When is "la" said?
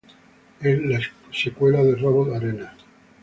0.83-0.99